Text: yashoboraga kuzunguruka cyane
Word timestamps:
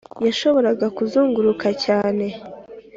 yashoboraga 0.25 0.85
kuzunguruka 0.97 1.67
cyane 1.83 2.27